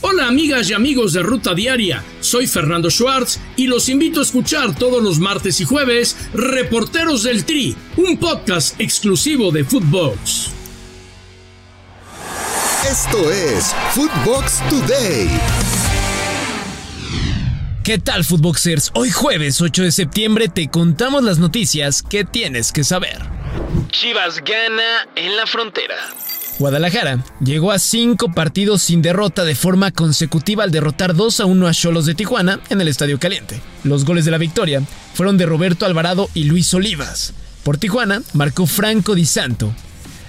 [0.00, 4.76] Hola amigas y amigos de Ruta Diaria, soy Fernando Schwartz y los invito a escuchar
[4.76, 10.52] todos los martes y jueves Reporteros del Tri, un podcast exclusivo de Footbox.
[12.88, 15.28] Esto es Footbox Today.
[17.82, 18.92] ¿Qué tal Footboxers?
[18.94, 23.18] Hoy jueves 8 de septiembre te contamos las noticias que tienes que saber.
[23.90, 25.96] Chivas gana en la frontera.
[26.58, 31.66] Guadalajara llegó a cinco partidos sin derrota de forma consecutiva al derrotar 2 a 1
[31.68, 33.60] a Cholos de Tijuana en el Estadio Caliente.
[33.84, 34.82] Los goles de la victoria
[35.14, 37.32] fueron de Roberto Alvarado y Luis Olivas.
[37.62, 39.72] Por Tijuana marcó Franco Di Santo.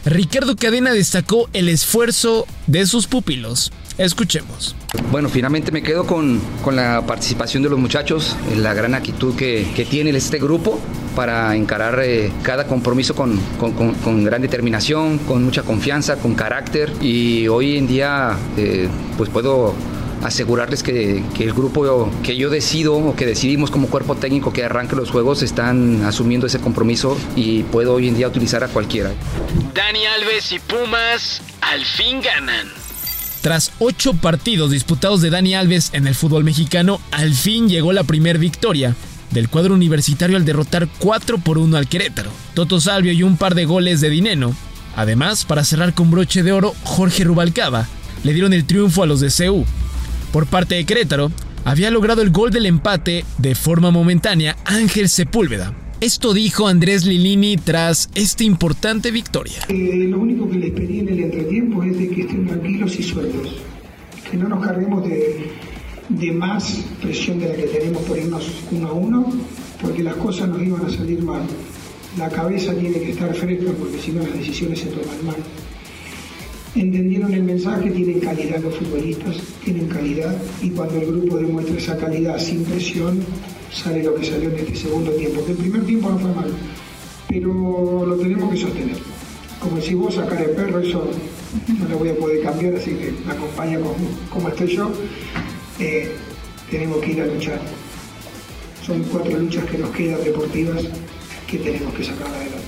[0.06, 3.72] Ricardo Cadena destacó el esfuerzo de sus pupilos.
[3.98, 4.76] Escuchemos.
[5.12, 9.68] Bueno, finalmente me quedo con, con la participación de los muchachos, la gran actitud que,
[9.76, 10.80] que tiene este grupo
[11.20, 16.94] para encarar eh, cada compromiso con, con, con, gran determinación, con mucha confianza, con carácter
[17.02, 18.88] y hoy en día eh,
[19.18, 19.76] pues puedo
[20.24, 24.64] asegurarles que, que, el grupo que yo decido o que decidimos como cuerpo técnico que
[24.64, 29.12] arranque los juegos están asumiendo ese compromiso y puedo hoy en día utilizar a cualquiera.
[29.74, 32.70] Dani Alves y Pumas al fin ganan.
[33.42, 38.06] Tras ocho partidos disputados de Dani Alves en el fútbol mexicano, al fin llegó la
[38.06, 38.96] primer victoria
[39.32, 42.32] del cuadro universitario al derrotar 4 por 1 al Querétaro.
[42.54, 44.56] Toto Salvio y un par de goles de Dineno.
[44.96, 47.88] Además, para cerrar con broche de oro, Jorge Rubalcaba
[48.24, 49.66] le dieron el triunfo a los de CU.
[50.32, 51.32] Por parte de Querétaro,
[51.66, 55.74] había logrado el gol del empate de forma momentánea Ángel Sepúlveda.
[56.02, 59.60] Esto dijo Andrés Lilini tras esta importante victoria.
[59.68, 63.04] Eh, lo único que les pedí en el entretiempo es de que estén tranquilos y
[63.04, 63.56] sueltos,
[64.32, 65.52] que no nos carguemos de,
[66.10, 69.34] de más presión de la que tenemos por irnos uno a uno,
[69.82, 71.44] porque las cosas nos iban a salir mal.
[72.18, 75.36] La cabeza tiene que estar fresca porque si no las decisiones se toman mal.
[76.76, 81.98] Entendieron el mensaje, tienen calidad los futbolistas, tienen calidad y cuando el grupo demuestra esa
[81.98, 83.24] calidad sin presión,
[83.72, 86.54] sale lo que salió en este segundo tiempo, que el primer tiempo no fue malo,
[87.28, 88.98] pero lo tenemos que sostener.
[89.60, 91.06] Como si vos sacar el perro, eso
[91.80, 93.80] no lo voy a poder cambiar, así que me acompaña
[94.30, 94.92] como, estoy yo.
[95.80, 96.16] Eh,
[96.70, 97.62] tenemos que ir a luchar.
[98.86, 100.84] Son cuatro luchas que nos quedan deportivas
[101.48, 102.66] que tenemos que sacar adelante.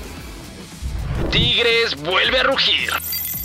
[1.31, 2.89] Tigres vuelve a rugir.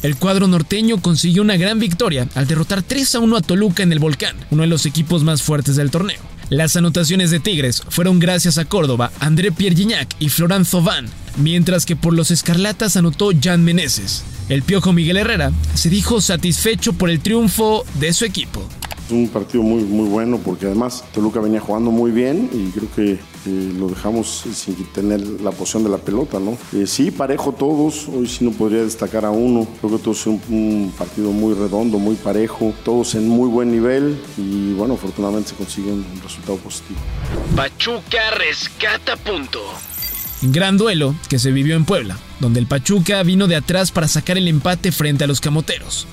[0.03, 3.93] El cuadro norteño consiguió una gran victoria al derrotar 3 a 1 a Toluca en
[3.93, 6.21] el Volcán, uno de los equipos más fuertes del torneo.
[6.49, 11.07] Las anotaciones de Tigres fueron gracias a Córdoba, André Pierre Gignac y Florán Zobán,
[11.39, 14.23] mientras que por los Escarlatas anotó Jan Meneses.
[14.49, 18.69] El piojo Miguel Herrera se dijo satisfecho por el triunfo de su equipo.
[19.07, 22.89] Es un partido muy, muy bueno porque además Toluca venía jugando muy bien y creo
[22.95, 26.59] que eh, lo dejamos sin tener la posición de la pelota, ¿no?
[26.73, 30.41] Eh, sí, parejo todos, hoy sí no podría destacar a uno, creo que todos son
[30.51, 35.55] un partido muy redondo, muy parejo, todos en muy buen nivel y bueno, afortunadamente se
[35.55, 36.99] consigue un resultado positivo.
[37.55, 39.61] Pachuca rescata punto.
[40.43, 44.37] Gran duelo que se vivió en Puebla, donde el Pachuca vino de atrás para sacar
[44.37, 46.09] el empate frente a los Camoteros.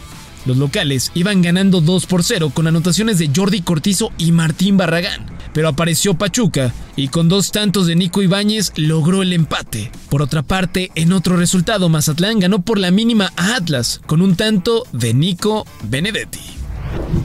[0.45, 5.25] Los locales iban ganando 2 por 0 con anotaciones de Jordi Cortizo y Martín Barragán,
[5.53, 9.91] pero apareció Pachuca y con dos tantos de Nico Ibáñez logró el empate.
[10.09, 14.35] Por otra parte, en otro resultado, Mazatlán ganó por la mínima a Atlas con un
[14.35, 16.41] tanto de Nico Benedetti.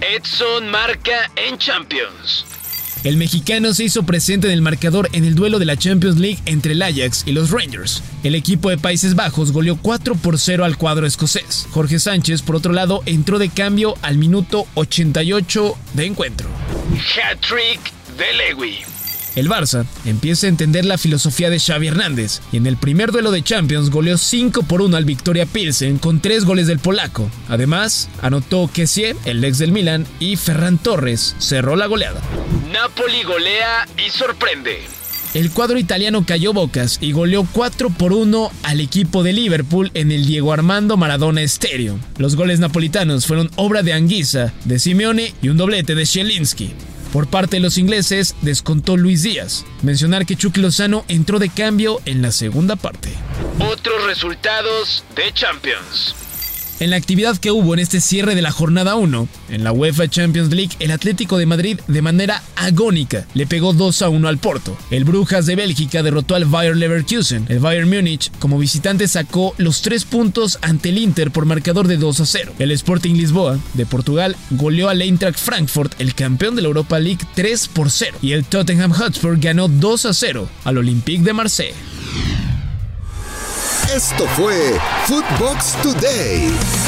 [0.00, 2.44] Edson marca en Champions.
[3.04, 6.38] El mexicano se hizo presente en el marcador en el duelo de la Champions League
[6.46, 8.02] entre el Ajax y los Rangers.
[8.24, 11.68] El equipo de Países Bajos goleó 4 por 0 al cuadro escocés.
[11.70, 16.48] Jorge Sánchez, por otro lado, entró de cambio al minuto 88 de encuentro.
[16.92, 17.80] Hat-trick
[18.18, 18.78] de Lewy.
[19.36, 23.30] El Barça empieza a entender la filosofía de Xavi Hernández y en el primer duelo
[23.30, 27.30] de Champions goleó 5 por 1 al Victoria Pilsen con 3 goles del polaco.
[27.48, 32.20] Además, anotó Kessie, el ex del Milan, y Ferran Torres cerró la goleada.
[32.80, 34.78] Napoli golea y sorprende.
[35.34, 40.12] El cuadro italiano cayó bocas y goleó 4 por 1 al equipo de Liverpool en
[40.12, 41.98] el Diego Armando Maradona Estéreo.
[42.18, 46.72] Los goles napolitanos fueron obra de Anguissa, de Simeone y un doblete de Zielinski.
[47.12, 49.64] Por parte de los ingleses, descontó Luis Díaz.
[49.82, 53.10] Mencionar que Chucky Lozano entró de cambio en la segunda parte.
[53.58, 56.14] Otros resultados de Champions.
[56.80, 60.06] En la actividad que hubo en este cierre de la jornada 1, en la UEFA
[60.06, 64.38] Champions League, el Atlético de Madrid de manera agónica le pegó 2 a 1 al
[64.38, 64.78] Porto.
[64.92, 67.46] El Brujas de Bélgica derrotó al Bayer Leverkusen.
[67.48, 71.96] El Bayern Múnich, como visitante, sacó los 3 puntos ante el Inter por marcador de
[71.96, 72.52] 2 a 0.
[72.60, 77.26] El Sporting Lisboa de Portugal goleó al Eintracht Frankfurt, el campeón de la Europa League,
[77.34, 78.18] 3 por 0.
[78.22, 81.74] Y el Tottenham Hotspur ganó 2 a 0 al Olympique de Marseille.
[83.94, 86.87] Esto fue Footbox Today.